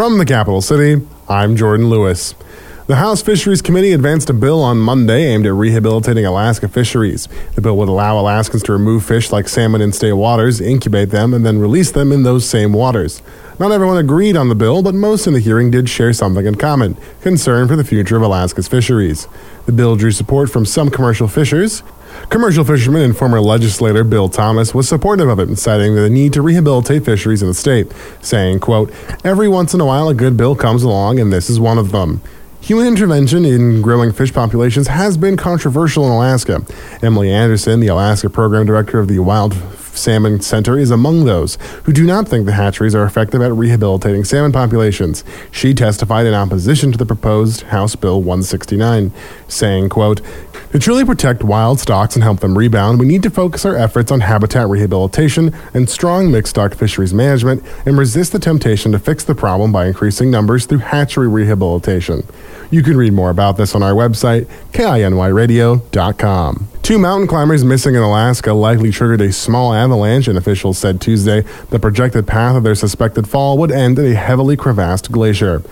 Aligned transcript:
From 0.00 0.16
the 0.16 0.24
capital 0.24 0.62
city, 0.62 1.06
I'm 1.28 1.56
Jordan 1.56 1.90
Lewis. 1.90 2.34
The 2.86 2.96
House 2.96 3.20
Fisheries 3.20 3.60
Committee 3.60 3.92
advanced 3.92 4.30
a 4.30 4.32
bill 4.32 4.62
on 4.62 4.78
Monday 4.78 5.26
aimed 5.26 5.44
at 5.44 5.52
rehabilitating 5.52 6.24
Alaska 6.24 6.68
fisheries. 6.68 7.28
The 7.54 7.60
bill 7.60 7.76
would 7.76 7.90
allow 7.90 8.18
Alaskans 8.18 8.62
to 8.62 8.72
remove 8.72 9.04
fish 9.04 9.30
like 9.30 9.46
salmon 9.46 9.82
in 9.82 9.92
state 9.92 10.14
waters, 10.14 10.58
incubate 10.58 11.10
them, 11.10 11.34
and 11.34 11.44
then 11.44 11.58
release 11.58 11.90
them 11.90 12.12
in 12.12 12.22
those 12.22 12.48
same 12.48 12.72
waters. 12.72 13.20
Not 13.58 13.72
everyone 13.72 13.98
agreed 13.98 14.38
on 14.38 14.48
the 14.48 14.54
bill, 14.54 14.82
but 14.82 14.94
most 14.94 15.26
in 15.26 15.34
the 15.34 15.38
hearing 15.38 15.70
did 15.70 15.90
share 15.90 16.14
something 16.14 16.46
in 16.46 16.54
common 16.54 16.96
concern 17.20 17.68
for 17.68 17.76
the 17.76 17.84
future 17.84 18.16
of 18.16 18.22
Alaska's 18.22 18.68
fisheries. 18.68 19.28
The 19.66 19.72
bill 19.72 19.96
drew 19.96 20.12
support 20.12 20.48
from 20.48 20.64
some 20.64 20.88
commercial 20.88 21.28
fishers. 21.28 21.82
Commercial 22.28 22.64
fisherman 22.64 23.02
and 23.02 23.16
former 23.16 23.40
legislator 23.40 24.04
Bill 24.04 24.28
Thomas 24.28 24.74
was 24.74 24.88
supportive 24.88 25.28
of 25.28 25.38
it, 25.38 25.56
citing 25.56 25.94
the 25.94 26.10
need 26.10 26.32
to 26.34 26.42
rehabilitate 26.42 27.04
fisheries 27.04 27.42
in 27.42 27.48
the 27.48 27.54
state, 27.54 27.92
saying, 28.20 28.60
quote, 28.60 28.92
Every 29.24 29.48
once 29.48 29.74
in 29.74 29.80
a 29.80 29.86
while 29.86 30.08
a 30.08 30.14
good 30.14 30.36
bill 30.36 30.54
comes 30.54 30.82
along, 30.82 31.18
and 31.18 31.32
this 31.32 31.50
is 31.50 31.58
one 31.58 31.78
of 31.78 31.92
them. 31.92 32.22
Human 32.62 32.86
intervention 32.86 33.46
in 33.46 33.80
growing 33.80 34.12
fish 34.12 34.34
populations 34.34 34.88
has 34.88 35.16
been 35.16 35.38
controversial 35.38 36.04
in 36.04 36.12
Alaska. 36.12 36.62
Emily 37.02 37.32
Anderson, 37.32 37.80
the 37.80 37.86
Alaska 37.86 38.28
program 38.28 38.66
director 38.66 39.00
of 39.00 39.08
the 39.08 39.18
Wild 39.18 39.54
Salmon 39.94 40.40
Center, 40.40 40.78
is 40.78 40.90
among 40.90 41.24
those 41.24 41.56
who 41.84 41.92
do 41.92 42.04
not 42.04 42.28
think 42.28 42.44
the 42.44 42.52
hatcheries 42.52 42.94
are 42.94 43.04
effective 43.04 43.40
at 43.40 43.52
rehabilitating 43.52 44.24
salmon 44.24 44.52
populations. 44.52 45.24
She 45.50 45.72
testified 45.72 46.26
in 46.26 46.34
opposition 46.34 46.92
to 46.92 46.98
the 46.98 47.06
proposed 47.06 47.62
House 47.62 47.96
Bill 47.96 48.20
169, 48.20 49.10
saying, 49.48 49.88
quote, 49.88 50.20
to 50.72 50.78
truly 50.78 51.04
protect 51.04 51.42
wild 51.42 51.80
stocks 51.80 52.14
and 52.14 52.22
help 52.22 52.40
them 52.40 52.56
rebound, 52.56 53.00
we 53.00 53.06
need 53.06 53.22
to 53.24 53.30
focus 53.30 53.64
our 53.64 53.76
efforts 53.76 54.12
on 54.12 54.20
habitat 54.20 54.68
rehabilitation 54.68 55.54
and 55.74 55.90
strong 55.90 56.30
mixed 56.30 56.50
stock 56.50 56.74
fisheries 56.74 57.12
management 57.12 57.64
and 57.84 57.98
resist 57.98 58.32
the 58.32 58.38
temptation 58.38 58.92
to 58.92 58.98
fix 58.98 59.24
the 59.24 59.34
problem 59.34 59.72
by 59.72 59.86
increasing 59.86 60.30
numbers 60.30 60.66
through 60.66 60.78
hatchery 60.78 61.26
rehabilitation. 61.28 62.22
You 62.70 62.84
can 62.84 62.96
read 62.96 63.12
more 63.12 63.30
about 63.30 63.56
this 63.56 63.74
on 63.74 63.82
our 63.82 63.94
website, 63.94 64.46
kinyradio.com. 64.72 65.80
Two 66.82 66.98
mountain 66.98 67.28
climbers 67.28 67.64
missing 67.64 67.94
in 67.94 68.02
Alaska 68.02 68.52
likely 68.52 68.90
triggered 68.90 69.20
a 69.20 69.32
small 69.32 69.74
avalanche, 69.74 70.28
and 70.28 70.38
officials 70.38 70.78
said 70.78 71.00
Tuesday 71.00 71.42
the 71.70 71.78
projected 71.78 72.26
path 72.26 72.56
of 72.56 72.62
their 72.62 72.74
suspected 72.74 73.28
fall 73.28 73.58
would 73.58 73.72
end 73.72 73.98
at 73.98 74.04
a 74.04 74.14
heavily 74.14 74.56
crevassed 74.56 75.10
glacier. 75.10 75.62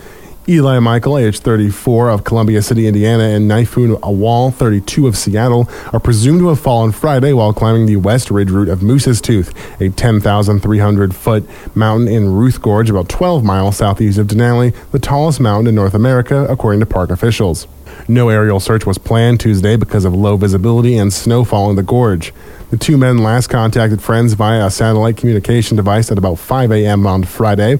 Eli 0.50 0.78
Michael, 0.78 1.18
age 1.18 1.41
34, 1.41 2.08
of 2.08 2.24
Columbia 2.24 2.62
City, 2.62 2.86
Indiana, 2.86 3.24
and 3.24 3.50
Naifun 3.50 4.00
Awal, 4.02 4.50
32, 4.50 5.06
of 5.06 5.14
Seattle, 5.14 5.68
are 5.92 6.00
presumed 6.00 6.38
to 6.38 6.48
have 6.48 6.58
fallen 6.58 6.91
Friday 6.91 7.34
while 7.34 7.52
climbing 7.52 7.84
the 7.84 7.96
West 7.96 8.30
Ridge 8.30 8.50
route 8.50 8.70
of 8.70 8.82
Moose's 8.82 9.20
Tooth, 9.20 9.52
a 9.78 9.91
10,300 9.91 11.14
foot 11.14 11.46
mountain 11.76 12.08
in 12.08 12.32
Ruth 12.32 12.62
Gorge, 12.62 12.88
about 12.88 13.10
12 13.10 13.44
miles 13.44 13.76
southeast 13.76 14.16
of 14.16 14.28
Denali, 14.28 14.74
the 14.91 14.98
tallest 14.98 15.38
mountain 15.38 15.66
in 15.66 15.74
North 15.74 15.92
America, 15.92 16.46
according 16.48 16.80
to 16.80 16.86
park 16.86 17.10
officials. 17.10 17.66
No 18.08 18.30
aerial 18.30 18.58
search 18.58 18.86
was 18.86 18.96
planned 18.96 19.41
Tuesday 19.41 19.76
because 19.76 20.06
of 20.06 20.14
low 20.14 20.38
visibility 20.38 20.96
and 20.96 21.12
snowfall 21.12 21.69
in 21.69 21.76
the 21.76 21.82
gorge. 21.82 22.32
The 22.70 22.78
two 22.78 22.96
men 22.96 23.19
last 23.19 23.48
contacted 23.48 24.00
friends 24.00 24.32
via 24.32 24.64
a 24.64 24.70
satellite 24.70 25.19
communication 25.19 25.76
device 25.76 26.10
at 26.10 26.16
about 26.16 26.38
5 26.38 26.72
a.m. 26.72 27.06
on 27.06 27.24
Friday. 27.24 27.78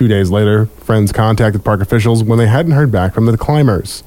Two 0.00 0.08
days 0.08 0.30
later, 0.30 0.64
friends 0.64 1.12
contacted 1.12 1.62
park 1.62 1.82
officials 1.82 2.24
when 2.24 2.38
they 2.38 2.46
hadn't 2.46 2.72
heard 2.72 2.90
back 2.90 3.12
from 3.12 3.26
the 3.26 3.36
climbers. 3.36 4.02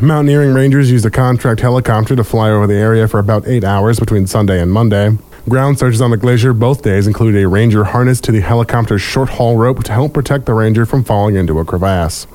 Mountaineering 0.00 0.54
rangers 0.54 0.88
used 0.88 1.04
a 1.04 1.10
contract 1.10 1.60
helicopter 1.60 2.14
to 2.14 2.22
fly 2.22 2.48
over 2.48 2.68
the 2.68 2.76
area 2.76 3.08
for 3.08 3.18
about 3.18 3.48
eight 3.48 3.64
hours 3.64 3.98
between 3.98 4.28
Sunday 4.28 4.62
and 4.62 4.70
Monday. 4.70 5.18
Ground 5.48 5.80
searches 5.80 6.00
on 6.00 6.12
the 6.12 6.16
glacier 6.16 6.52
both 6.52 6.82
days 6.82 7.08
included 7.08 7.42
a 7.42 7.48
ranger 7.48 7.82
harnessed 7.82 8.22
to 8.22 8.30
the 8.30 8.40
helicopter's 8.40 9.02
short 9.02 9.30
haul 9.30 9.56
rope 9.56 9.82
to 9.82 9.92
help 9.92 10.14
protect 10.14 10.46
the 10.46 10.54
ranger 10.54 10.86
from 10.86 11.02
falling 11.02 11.34
into 11.34 11.58
a 11.58 11.64
crevasse. 11.64 12.28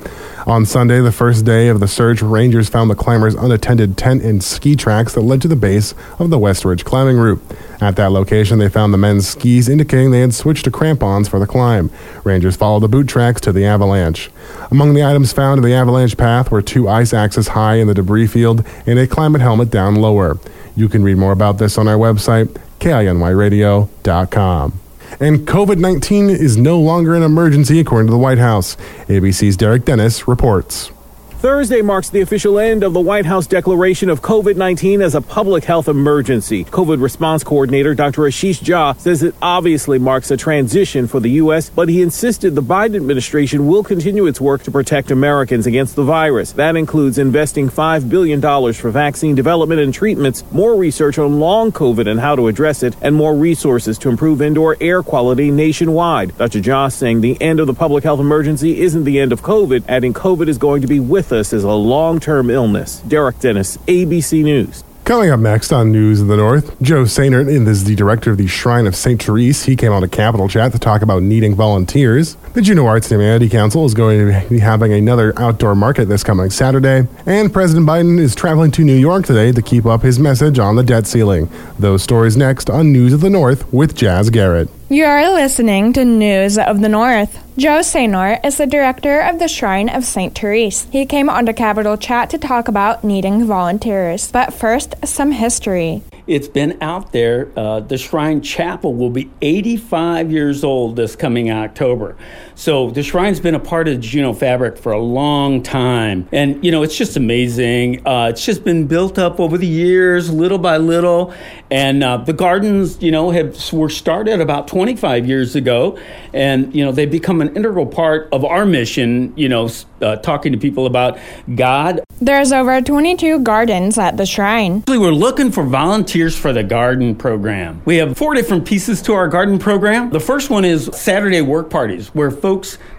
On 0.45 0.65
Sunday, 0.65 0.99
the 0.99 1.13
first 1.13 1.45
day 1.45 1.69
of 1.69 1.79
the 1.79 1.87
search, 1.87 2.21
rangers 2.21 2.67
found 2.67 2.89
the 2.89 2.95
climbers' 2.95 3.35
unattended 3.35 3.97
tent 3.97 4.21
and 4.21 4.43
ski 4.43 4.75
tracks 4.75 5.13
that 5.13 5.21
led 5.21 5.41
to 5.43 5.47
the 5.47 5.55
base 5.55 5.93
of 6.19 6.29
the 6.29 6.37
West 6.37 6.65
Ridge 6.65 6.83
climbing 6.83 7.15
route. 7.15 7.41
At 7.79 7.95
that 7.97 8.11
location, 8.11 8.57
they 8.57 8.69
found 8.69 8.93
the 8.93 8.97
men's 8.97 9.27
skis, 9.27 9.69
indicating 9.69 10.09
they 10.09 10.21
had 10.21 10.33
switched 10.33 10.65
to 10.65 10.71
crampons 10.71 11.27
for 11.27 11.39
the 11.39 11.45
climb. 11.45 11.91
Rangers 12.23 12.55
followed 12.55 12.79
the 12.79 12.87
boot 12.87 13.07
tracks 13.07 13.39
to 13.41 13.51
the 13.51 13.65
avalanche. 13.65 14.31
Among 14.71 14.95
the 14.95 15.03
items 15.03 15.31
found 15.31 15.59
in 15.59 15.63
the 15.63 15.75
avalanche 15.75 16.17
path 16.17 16.49
were 16.49 16.63
two 16.63 16.89
ice 16.89 17.13
axes 17.13 17.49
high 17.49 17.75
in 17.75 17.87
the 17.87 17.93
debris 17.93 18.27
field 18.27 18.65
and 18.87 18.97
a 18.97 19.05
climate 19.05 19.41
helmet 19.41 19.69
down 19.69 19.95
lower. 19.95 20.39
You 20.75 20.89
can 20.89 21.03
read 21.03 21.17
more 21.17 21.31
about 21.31 21.59
this 21.59 21.77
on 21.77 21.87
our 21.87 21.97
website, 21.97 22.47
kinyradio.com. 22.79 24.79
And 25.19 25.47
COVID 25.47 25.77
19 25.77 26.29
is 26.29 26.57
no 26.57 26.79
longer 26.79 27.15
an 27.15 27.23
emergency, 27.23 27.79
according 27.79 28.07
to 28.07 28.11
the 28.11 28.17
White 28.17 28.39
House. 28.39 28.75
ABC's 29.07 29.55
Derek 29.55 29.85
Dennis 29.85 30.27
reports. 30.27 30.91
Thursday 31.39 31.83
marks 31.83 32.09
the 32.09 32.21
official 32.21 32.57
end 32.57 32.83
of 32.83 32.93
the 32.93 32.99
White 32.99 33.27
House 33.27 33.45
declaration 33.45 34.09
of 34.09 34.23
COVID 34.23 34.55
19 34.55 35.03
as 35.03 35.13
a 35.13 35.21
public 35.21 35.63
health 35.65 35.87
emergency. 35.87 36.65
COVID 36.65 36.99
response 36.99 37.43
coordinator 37.43 37.93
Dr. 37.93 38.23
Ashish 38.23 38.59
Jha 38.63 38.99
says 38.99 39.21
it 39.21 39.35
obviously 39.39 39.99
marks 39.99 40.31
a 40.31 40.37
transition 40.37 41.07
for 41.07 41.19
the 41.19 41.29
U.S., 41.41 41.69
but 41.69 41.89
he 41.89 42.01
insisted 42.01 42.55
the 42.55 42.63
Biden 42.63 42.95
administration 42.95 43.67
will 43.67 43.83
continue 43.83 44.25
its 44.25 44.41
work 44.41 44.63
to 44.63 44.71
protect 44.71 45.11
Americans 45.11 45.67
against 45.67 45.95
the 45.95 46.03
virus. 46.03 46.53
That 46.53 46.75
includes 46.75 47.19
investing 47.19 47.69
$5 47.69 48.09
billion 48.09 48.41
for 48.73 48.89
vaccine 48.89 49.35
development 49.35 49.79
and 49.79 49.93
treatments, 49.93 50.43
more 50.51 50.75
research 50.75 51.19
on 51.19 51.39
long 51.39 51.71
COVID 51.71 52.09
and 52.09 52.19
how 52.19 52.35
to 52.35 52.47
address 52.47 52.81
it, 52.81 52.95
and 52.99 53.15
more 53.15 53.35
resources 53.35 53.99
to 53.99 54.09
improve 54.09 54.41
indoor 54.41 54.75
air 54.81 55.03
quality 55.03 55.51
nationwide. 55.51 56.35
Dr. 56.39 56.61
Jha 56.61 56.91
saying 56.91 57.21
the 57.21 57.39
end 57.39 57.59
of 57.59 57.67
the 57.67 57.75
public 57.75 58.03
health 58.03 58.19
emergency 58.19 58.81
isn't 58.81 59.03
the 59.03 59.19
end 59.19 59.31
of 59.31 59.43
COVID, 59.43 59.83
adding 59.87 60.15
COVID 60.15 60.47
is 60.47 60.57
going 60.57 60.81
to 60.81 60.87
be 60.87 60.99
with 60.99 61.26
with 61.29 61.39
us 61.39 61.53
is 61.53 61.63
a 61.63 61.71
long 61.71 62.19
term 62.19 62.49
illness. 62.49 62.99
Derek 63.01 63.39
Dennis, 63.39 63.77
ABC 63.87 64.43
News. 64.43 64.83
Coming 65.03 65.29
up 65.29 65.39
next 65.39 65.71
on 65.71 65.93
News 65.93 66.19
of 66.19 66.27
the 66.27 66.35
North, 66.35 66.81
Joe 66.81 67.03
Sehnert 67.03 67.47
is 67.47 67.85
the 67.85 67.95
director 67.95 68.31
of 68.31 68.37
the 68.37 68.47
Shrine 68.47 68.85
of 68.85 68.93
St. 68.93 69.23
Therese. 69.23 69.63
He 69.63 69.77
came 69.77 69.93
on 69.93 70.03
a 70.03 70.07
Capital 70.07 70.49
Chat 70.49 70.73
to 70.73 70.79
talk 70.79 71.01
about 71.01 71.23
needing 71.23 71.55
volunteers. 71.55 72.35
The 72.53 72.61
Juneau 72.61 72.87
Arts 72.87 73.09
and 73.09 73.21
Humanity 73.21 73.47
Council 73.47 73.85
is 73.85 73.93
going 73.93 74.19
to 74.19 74.49
be 74.49 74.59
having 74.59 74.91
another 74.91 75.33
outdoor 75.39 75.75
market 75.75 76.05
this 76.05 76.25
coming 76.25 76.49
Saturday. 76.49 77.07
And 77.25 77.53
President 77.53 77.87
Biden 77.87 78.19
is 78.19 78.35
traveling 78.35 78.71
to 78.71 78.83
New 78.83 78.97
York 78.97 79.25
today 79.25 79.53
to 79.53 79.61
keep 79.61 79.85
up 79.85 80.01
his 80.01 80.19
message 80.19 80.59
on 80.59 80.75
the 80.75 80.83
debt 80.83 81.07
ceiling. 81.07 81.49
Those 81.79 82.03
stories 82.03 82.35
next 82.35 82.69
on 82.69 82.91
News 82.91 83.13
of 83.13 83.21
the 83.21 83.29
North 83.29 83.71
with 83.71 83.95
Jazz 83.95 84.29
Garrett. 84.29 84.67
You're 84.89 85.33
listening 85.33 85.91
to 85.93 86.05
News 86.05 86.57
of 86.57 86.79
the 86.79 86.87
North. 86.87 87.43
Joe 87.57 87.79
Sehnert 87.79 88.45
is 88.45 88.57
the 88.57 88.65
director 88.65 89.19
of 89.19 89.37
the 89.37 89.49
Shrine 89.49 89.89
of 89.89 90.05
St. 90.05 90.33
Therese. 90.33 90.87
He 90.93 91.05
came 91.05 91.29
on 91.29 91.45
to 91.47 91.53
Capital 91.53 91.97
Chat 91.97 92.29
to 92.29 92.37
talk 92.37 92.69
about 92.69 93.03
needing 93.03 93.45
volunteers. 93.45 94.31
But 94.31 94.53
first, 94.53 94.95
some 95.03 95.33
history. 95.33 96.03
It's 96.25 96.47
been 96.47 96.77
out 96.81 97.11
there. 97.11 97.51
Uh, 97.57 97.81
the 97.81 97.97
Shrine 97.97 98.39
Chapel 98.39 98.93
will 98.93 99.09
be 99.09 99.29
85 99.41 100.31
years 100.31 100.63
old 100.63 100.95
this 100.95 101.17
coming 101.17 101.51
October. 101.51 102.15
So 102.57 102.89
the 102.89 103.03
Shrine's 103.03 103.39
been 103.39 103.53
a 103.53 103.59
part 103.59 103.87
of 103.87 103.93
the 103.93 103.99
Juneau 103.99 104.33
fabric 104.33 104.79
for 104.79 104.91
a 104.91 104.99
long 104.99 105.61
time. 105.61 106.27
And, 106.31 106.65
you 106.65 106.71
know, 106.71 106.81
it's 106.81 106.97
just 106.97 107.15
amazing. 107.15 108.05
Uh, 108.05 108.29
it's 108.31 108.43
just 108.43 108.63
been 108.63 108.87
built 108.87 109.19
up 109.19 109.39
over 109.39 109.59
the 109.59 109.67
years, 109.67 110.33
little 110.33 110.57
by 110.57 110.77
little. 110.77 111.35
And 111.69 112.03
uh, 112.03 112.17
the 112.17 112.33
gardens, 112.33 112.99
you 112.99 113.11
know, 113.11 113.29
have 113.29 113.71
were 113.71 113.89
started 113.89 114.41
about 114.41 114.67
25 114.67 115.27
years 115.27 115.55
ago. 115.55 115.99
And, 116.33 116.73
you 116.75 116.83
know, 116.83 116.91
they've 116.91 117.09
become 117.09 117.41
an 117.41 117.55
integral 117.55 117.85
part 117.85 118.27
of 118.31 118.43
our 118.43 118.65
mission, 118.65 119.33
you 119.37 119.49
know, 119.49 119.69
uh, 120.01 120.15
talking 120.17 120.51
to 120.51 120.57
people 120.57 120.87
about 120.87 121.19
God. 121.53 122.01
There's 122.19 122.51
over 122.51 122.81
22 122.81 123.39
gardens 123.41 123.99
at 123.99 124.17
the 124.17 124.25
shrine. 124.25 124.83
We're 124.87 125.11
looking 125.11 125.51
for 125.51 125.63
volunteers 125.63 126.35
for 126.35 126.51
the 126.51 126.63
garden 126.63 127.13
program. 127.13 127.83
We 127.85 127.97
have 127.97 128.17
four 128.17 128.33
different 128.33 128.65
pieces 128.65 129.03
to 129.03 129.13
our 129.13 129.27
garden 129.27 129.59
program. 129.59 130.09
The 130.09 130.19
first 130.19 130.49
one 130.49 130.65
is 130.65 130.89
Saturday 130.93 131.41
work 131.41 131.69
parties, 131.69 132.07
where 132.15 132.31
folks 132.31 132.46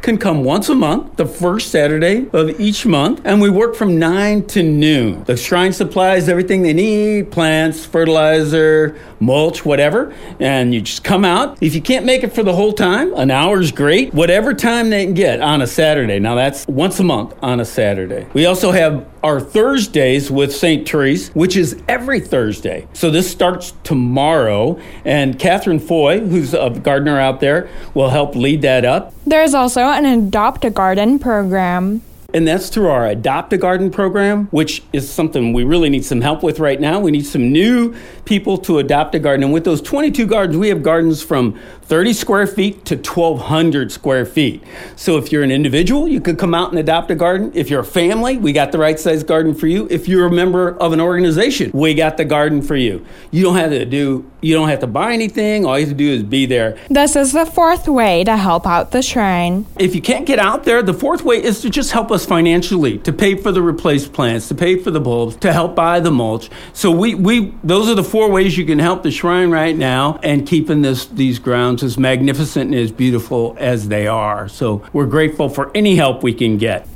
can 0.02 0.18
come 0.18 0.44
once 0.44 0.68
a 0.68 0.74
month, 0.74 1.16
the 1.16 1.26
first 1.26 1.70
Saturday 1.70 2.28
of 2.32 2.60
each 2.60 2.86
month, 2.86 3.20
and 3.24 3.40
we 3.40 3.50
work 3.50 3.74
from 3.74 3.98
9 3.98 4.46
to 4.46 4.62
noon. 4.62 5.24
The 5.24 5.36
shrine 5.36 5.72
supplies 5.72 6.28
everything 6.28 6.62
they 6.62 6.72
need 6.72 7.30
plants, 7.30 7.84
fertilizer, 7.84 8.96
mulch, 9.20 9.64
whatever, 9.64 10.14
and 10.38 10.72
you 10.74 10.80
just 10.80 11.04
come 11.04 11.24
out. 11.24 11.58
If 11.60 11.74
you 11.74 11.82
can't 11.82 12.04
make 12.04 12.22
it 12.22 12.32
for 12.32 12.42
the 12.42 12.54
whole 12.54 12.72
time, 12.72 13.12
an 13.14 13.30
hour's 13.30 13.72
great, 13.72 14.14
whatever 14.14 14.54
time 14.54 14.90
they 14.90 15.04
can 15.04 15.14
get 15.14 15.40
on 15.40 15.62
a 15.62 15.66
Saturday. 15.66 16.18
Now, 16.18 16.34
that's 16.34 16.66
once 16.66 17.00
a 17.00 17.04
month 17.04 17.34
on 17.42 17.60
a 17.60 17.64
Saturday. 17.64 18.26
We 18.34 18.46
also 18.46 18.70
have 18.70 19.06
our 19.22 19.40
Thursdays 19.40 20.30
with 20.30 20.54
St. 20.54 20.88
Therese, 20.88 21.30
which 21.30 21.56
is 21.56 21.80
every 21.88 22.20
Thursday. 22.20 22.86
So 22.92 23.10
this 23.10 23.30
starts 23.30 23.72
tomorrow, 23.84 24.80
and 25.04 25.38
Catherine 25.38 25.80
Foy, 25.80 26.20
who's 26.20 26.54
a 26.54 26.70
gardener 26.70 27.18
out 27.18 27.40
there, 27.40 27.68
will 27.94 28.10
help 28.10 28.34
lead 28.34 28.62
that 28.62 28.84
up. 28.84 29.12
There's 29.26 29.54
also 29.54 29.82
an 29.82 30.04
Adopt 30.06 30.64
a 30.64 30.70
Garden 30.70 31.18
program. 31.18 32.02
And 32.34 32.46
that's 32.46 32.68
through 32.68 32.88
our 32.88 33.06
Adopt 33.06 33.54
a 33.54 33.56
Garden 33.56 33.90
program, 33.90 34.48
which 34.48 34.82
is 34.92 35.10
something 35.10 35.54
we 35.54 35.64
really 35.64 35.88
need 35.88 36.04
some 36.04 36.20
help 36.20 36.42
with 36.42 36.60
right 36.60 36.78
now. 36.78 37.00
We 37.00 37.10
need 37.10 37.24
some 37.24 37.50
new 37.50 37.94
people 38.26 38.58
to 38.58 38.78
adopt 38.78 39.14
a 39.14 39.18
garden. 39.18 39.44
And 39.44 39.52
with 39.52 39.64
those 39.64 39.80
22 39.80 40.26
gardens, 40.26 40.58
we 40.58 40.68
have 40.68 40.82
gardens 40.82 41.22
from 41.22 41.58
30 41.88 42.12
square 42.12 42.46
feet 42.46 42.84
to 42.84 42.96
1,200 42.96 43.90
square 43.90 44.26
feet. 44.26 44.62
So 44.94 45.16
if 45.16 45.32
you're 45.32 45.42
an 45.42 45.50
individual, 45.50 46.06
you 46.06 46.20
could 46.20 46.38
come 46.38 46.54
out 46.54 46.68
and 46.68 46.78
adopt 46.78 47.10
a 47.10 47.14
garden. 47.14 47.50
If 47.54 47.70
you're 47.70 47.80
a 47.80 47.84
family, 47.84 48.36
we 48.36 48.52
got 48.52 48.72
the 48.72 48.78
right 48.78 49.00
size 49.00 49.24
garden 49.24 49.54
for 49.54 49.66
you. 49.66 49.88
If 49.90 50.06
you're 50.06 50.26
a 50.26 50.30
member 50.30 50.76
of 50.76 50.92
an 50.92 51.00
organization, 51.00 51.70
we 51.72 51.94
got 51.94 52.18
the 52.18 52.26
garden 52.26 52.60
for 52.60 52.76
you. 52.76 53.06
You 53.30 53.42
don't 53.42 53.56
have 53.56 53.70
to 53.70 53.86
do, 53.86 54.30
you 54.42 54.54
don't 54.54 54.68
have 54.68 54.80
to 54.80 54.86
buy 54.86 55.14
anything. 55.14 55.64
All 55.64 55.78
you 55.78 55.86
have 55.86 55.94
to 55.94 55.96
do 55.96 56.10
is 56.10 56.22
be 56.24 56.44
there. 56.44 56.76
This 56.90 57.16
is 57.16 57.32
the 57.32 57.46
fourth 57.46 57.88
way 57.88 58.22
to 58.22 58.36
help 58.36 58.66
out 58.66 58.90
the 58.90 59.00
shrine. 59.00 59.64
If 59.78 59.94
you 59.94 60.02
can't 60.02 60.26
get 60.26 60.38
out 60.38 60.64
there, 60.64 60.82
the 60.82 60.92
fourth 60.92 61.24
way 61.24 61.42
is 61.42 61.62
to 61.62 61.70
just 61.70 61.92
help 61.92 62.10
us 62.10 62.26
financially, 62.26 62.98
to 62.98 63.14
pay 63.14 63.34
for 63.34 63.50
the 63.50 63.62
replaced 63.62 64.12
plants, 64.12 64.48
to 64.48 64.54
pay 64.54 64.76
for 64.76 64.90
the 64.90 65.00
bulbs, 65.00 65.36
to 65.36 65.54
help 65.54 65.74
buy 65.74 66.00
the 66.00 66.10
mulch. 66.10 66.50
So 66.74 66.90
we, 66.90 67.14
we 67.14 67.54
those 67.64 67.88
are 67.88 67.94
the 67.94 68.04
four 68.04 68.30
ways 68.30 68.58
you 68.58 68.66
can 68.66 68.78
help 68.78 69.02
the 69.02 69.10
shrine 69.10 69.50
right 69.50 69.74
now 69.74 70.20
and 70.22 70.46
keeping 70.46 70.82
this 70.82 71.06
these 71.06 71.38
grounds 71.38 71.77
as 71.82 71.98
magnificent 71.98 72.72
and 72.72 72.80
as 72.80 72.92
beautiful 72.92 73.56
as 73.58 73.88
they 73.88 74.06
are. 74.06 74.48
So 74.48 74.84
we're 74.92 75.06
grateful 75.06 75.48
for 75.48 75.70
any 75.74 75.96
help 75.96 76.22
we 76.22 76.34
can 76.34 76.58
get. 76.58 76.86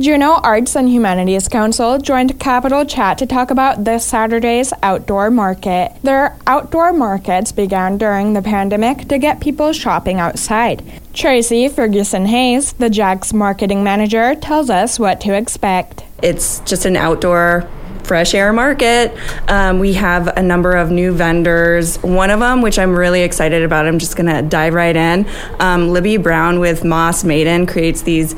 Juneau 0.00 0.34
Arts 0.44 0.76
and 0.76 0.88
Humanities 0.88 1.48
Council 1.48 1.98
joined 1.98 2.38
Capital 2.38 2.84
Chat 2.84 3.18
to 3.18 3.26
talk 3.26 3.50
about 3.50 3.82
this 3.82 4.04
Saturday's 4.04 4.72
outdoor 4.80 5.28
market. 5.28 5.92
Their 6.04 6.36
outdoor 6.46 6.92
markets 6.92 7.50
began 7.50 7.98
during 7.98 8.32
the 8.32 8.40
pandemic 8.40 9.08
to 9.08 9.18
get 9.18 9.40
people 9.40 9.72
shopping 9.72 10.20
outside. 10.20 10.84
Tracy 11.14 11.68
Ferguson 11.68 12.26
Hayes, 12.26 12.74
the 12.74 12.88
Jack's 12.88 13.32
marketing 13.32 13.82
manager, 13.82 14.36
tells 14.36 14.70
us 14.70 15.00
what 15.00 15.20
to 15.22 15.34
expect. 15.34 16.04
It's 16.22 16.60
just 16.60 16.84
an 16.84 16.94
outdoor 16.94 17.68
fresh 18.08 18.34
air 18.34 18.52
market. 18.52 19.14
Um, 19.48 19.78
we 19.78 19.92
have 19.92 20.26
a 20.28 20.42
number 20.42 20.72
of 20.72 20.90
new 20.90 21.12
vendors. 21.12 21.98
One 22.02 22.30
of 22.30 22.40
them, 22.40 22.62
which 22.62 22.78
I'm 22.78 22.96
really 22.96 23.22
excited 23.22 23.62
about, 23.62 23.86
I'm 23.86 23.98
just 23.98 24.16
going 24.16 24.34
to 24.34 24.42
dive 24.42 24.72
right 24.72 24.96
in. 24.96 25.26
Um, 25.60 25.90
Libby 25.90 26.16
Brown 26.16 26.58
with 26.58 26.84
Moss 26.84 27.22
Maiden 27.22 27.66
creates 27.66 28.02
these 28.02 28.34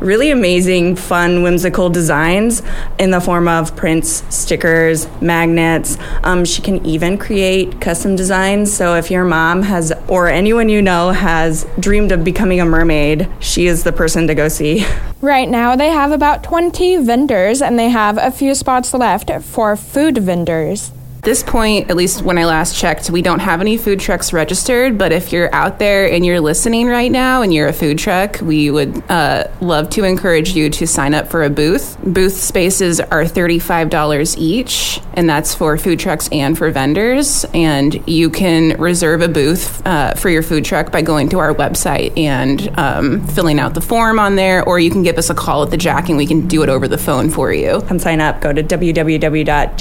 really 0.00 0.30
amazing, 0.30 0.96
fun, 0.96 1.42
whimsical 1.42 1.90
designs 1.90 2.62
in 2.98 3.10
the 3.10 3.20
form 3.20 3.48
of 3.48 3.74
prints, 3.76 4.22
stickers, 4.34 5.08
magnets. 5.20 5.96
Um, 6.22 6.44
she 6.44 6.62
can 6.62 6.84
even 6.84 7.18
create 7.18 7.80
custom 7.80 8.16
designs. 8.16 8.72
So 8.72 8.94
if 8.94 9.10
your 9.10 9.24
mom 9.24 9.62
has, 9.62 9.92
or 10.08 10.28
anyone 10.28 10.68
you 10.68 10.82
know 10.82 11.10
has 11.10 11.66
dreamed 11.78 12.12
of 12.12 12.24
becoming 12.24 12.60
a 12.60 12.64
mermaid, 12.64 13.28
she 13.40 13.66
is 13.66 13.84
the 13.84 13.92
person 13.92 14.26
to 14.26 14.34
go 14.34 14.48
see. 14.48 14.86
Right 15.24 15.48
now, 15.48 15.74
they 15.74 15.88
have 15.88 16.12
about 16.12 16.42
20 16.42 16.98
vendors 16.98 17.62
and 17.62 17.78
they 17.78 17.88
have 17.88 18.18
a 18.18 18.30
few 18.30 18.54
spots 18.54 18.92
left 18.92 19.30
for 19.42 19.74
food 19.74 20.18
vendors 20.18 20.92
this 21.24 21.42
point, 21.42 21.90
at 21.90 21.96
least 21.96 22.22
when 22.22 22.38
I 22.38 22.44
last 22.44 22.76
checked, 22.76 23.10
we 23.10 23.22
don't 23.22 23.40
have 23.40 23.60
any 23.60 23.76
food 23.76 24.00
trucks 24.00 24.32
registered. 24.32 24.98
But 24.98 25.12
if 25.12 25.32
you're 25.32 25.52
out 25.54 25.78
there 25.78 26.10
and 26.10 26.24
you're 26.24 26.40
listening 26.40 26.86
right 26.86 27.10
now 27.10 27.42
and 27.42 27.52
you're 27.52 27.68
a 27.68 27.72
food 27.72 27.98
truck, 27.98 28.40
we 28.40 28.70
would 28.70 29.02
uh, 29.10 29.48
love 29.60 29.90
to 29.90 30.04
encourage 30.04 30.54
you 30.54 30.70
to 30.70 30.86
sign 30.86 31.14
up 31.14 31.28
for 31.28 31.42
a 31.42 31.50
booth. 31.50 31.96
Booth 32.02 32.34
spaces 32.34 33.00
are 33.00 33.24
$35 33.24 34.36
each, 34.38 35.00
and 35.14 35.28
that's 35.28 35.54
for 35.54 35.76
food 35.78 35.98
trucks 35.98 36.28
and 36.30 36.56
for 36.56 36.70
vendors. 36.70 37.44
And 37.54 38.06
you 38.08 38.30
can 38.30 38.80
reserve 38.80 39.22
a 39.22 39.28
booth 39.28 39.84
uh, 39.86 40.14
for 40.14 40.28
your 40.28 40.42
food 40.42 40.64
truck 40.64 40.92
by 40.92 41.02
going 41.02 41.28
to 41.30 41.38
our 41.38 41.54
website 41.54 42.16
and 42.18 42.68
um, 42.78 43.26
filling 43.28 43.58
out 43.58 43.74
the 43.74 43.80
form 43.80 44.18
on 44.18 44.36
there, 44.36 44.64
or 44.64 44.78
you 44.78 44.90
can 44.90 45.02
give 45.02 45.18
us 45.18 45.30
a 45.30 45.34
call 45.34 45.62
at 45.62 45.70
the 45.70 45.76
Jack 45.76 46.08
and 46.08 46.16
we 46.16 46.26
can 46.26 46.46
do 46.46 46.62
it 46.62 46.68
over 46.68 46.86
the 46.88 46.98
phone 46.98 47.30
for 47.30 47.52
you. 47.52 47.80
Come 47.82 47.98
sign 47.98 48.20
up. 48.20 48.40
Go 48.40 48.52
to 48.52 48.62
www.jahc.org. 48.62 49.74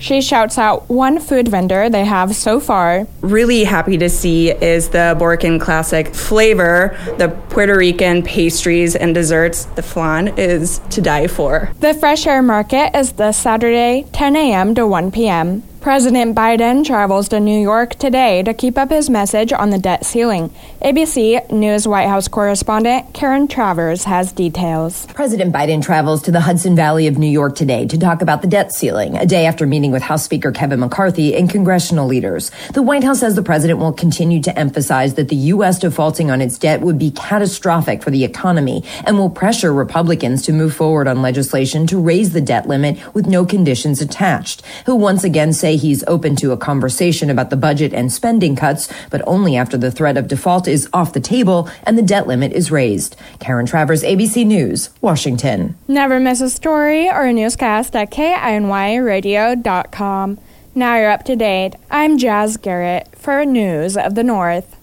She 0.00 0.22
shouts 0.22 0.56
out 0.56 0.88
one 0.88 1.20
food 1.20 1.46
vendor 1.46 1.90
they 1.90 2.06
have 2.06 2.34
so 2.34 2.58
far. 2.58 3.06
Really 3.20 3.64
happy 3.64 3.98
to 3.98 4.08
see 4.08 4.50
is 4.50 4.88
the 4.88 5.14
Boricua 5.18 5.60
Classic 5.60 6.14
flavor, 6.14 6.96
the 7.18 7.28
Puerto 7.50 7.76
Rican 7.76 8.22
pastries 8.22 8.96
and 8.96 9.14
desserts. 9.14 9.66
The 9.66 9.82
flan 9.82 10.28
is 10.38 10.80
to 10.90 11.02
die 11.02 11.26
for. 11.26 11.70
The 11.80 11.92
Fresh 11.94 12.26
Air 12.26 12.42
Market 12.42 12.96
is 12.96 13.12
this 13.12 13.36
Saturday, 13.36 14.06
10 14.12 14.36
a.m. 14.36 14.74
to 14.74 14.86
1 14.86 15.10
p.m. 15.10 15.62
President 15.80 16.36
Biden 16.36 16.84
travels 16.84 17.30
to 17.30 17.40
New 17.40 17.58
York 17.58 17.94
today 17.94 18.42
to 18.42 18.52
keep 18.52 18.76
up 18.76 18.90
his 18.90 19.08
message 19.08 19.50
on 19.50 19.70
the 19.70 19.78
debt 19.78 20.04
ceiling. 20.04 20.54
ABC 20.82 21.50
News 21.50 21.88
White 21.88 22.06
House 22.06 22.28
correspondent 22.28 23.14
Karen 23.14 23.48
Travers 23.48 24.04
has 24.04 24.30
details. 24.30 25.06
President 25.06 25.54
Biden 25.54 25.82
travels 25.82 26.20
to 26.24 26.30
the 26.30 26.40
Hudson 26.40 26.76
Valley 26.76 27.06
of 27.06 27.16
New 27.16 27.30
York 27.30 27.56
today 27.56 27.86
to 27.86 27.98
talk 27.98 28.20
about 28.20 28.42
the 28.42 28.46
debt 28.46 28.72
ceiling, 28.72 29.16
a 29.16 29.24
day 29.24 29.46
after 29.46 29.66
meeting 29.66 29.90
with 29.90 30.02
House 30.02 30.22
Speaker 30.22 30.52
Kevin 30.52 30.80
McCarthy 30.80 31.34
and 31.34 31.48
congressional 31.48 32.06
leaders. 32.06 32.50
The 32.74 32.82
White 32.82 33.02
House 33.02 33.20
says 33.20 33.34
the 33.34 33.42
president 33.42 33.78
will 33.78 33.94
continue 33.94 34.42
to 34.42 34.58
emphasize 34.58 35.14
that 35.14 35.30
the 35.30 35.36
U.S. 35.36 35.78
defaulting 35.78 36.30
on 36.30 36.42
its 36.42 36.58
debt 36.58 36.82
would 36.82 36.98
be 36.98 37.10
catastrophic 37.10 38.02
for 38.02 38.10
the 38.10 38.24
economy 38.24 38.84
and 39.06 39.16
will 39.16 39.30
pressure 39.30 39.72
Republicans 39.72 40.42
to 40.42 40.52
move 40.52 40.74
forward 40.74 41.08
on 41.08 41.22
legislation 41.22 41.86
to 41.86 41.98
raise 41.98 42.34
the 42.34 42.42
debt 42.42 42.68
limit 42.68 42.98
with 43.14 43.26
no 43.26 43.46
conditions 43.46 44.02
attached. 44.02 44.62
He'll 44.84 44.98
once 44.98 45.24
again 45.24 45.54
say 45.54 45.69
say 45.70 45.76
he's 45.76 46.02
open 46.08 46.34
to 46.34 46.50
a 46.50 46.56
conversation 46.56 47.30
about 47.30 47.50
the 47.50 47.56
budget 47.56 47.94
and 47.94 48.12
spending 48.12 48.56
cuts, 48.56 48.92
but 49.10 49.22
only 49.26 49.56
after 49.56 49.78
the 49.78 49.92
threat 49.92 50.16
of 50.16 50.26
default 50.26 50.66
is 50.66 50.88
off 50.92 51.12
the 51.12 51.20
table 51.20 51.70
and 51.84 51.96
the 51.96 52.02
debt 52.02 52.26
limit 52.26 52.52
is 52.52 52.72
raised. 52.72 53.14
Karen 53.38 53.66
Travers, 53.66 54.02
ABC 54.02 54.44
News, 54.44 54.90
Washington. 55.00 55.76
Never 55.86 56.18
miss 56.18 56.40
a 56.40 56.50
story 56.50 57.08
or 57.08 57.26
a 57.26 57.32
newscast 57.32 57.94
at 57.94 58.10
KINYradio.com. 58.10 60.38
Now 60.74 60.96
you're 60.96 61.10
up 61.10 61.24
to 61.24 61.36
date. 61.36 61.74
I'm 61.90 62.18
Jazz 62.18 62.56
Garrett 62.56 63.06
for 63.16 63.44
News 63.44 63.96
of 63.96 64.16
the 64.16 64.24
North. 64.24 64.76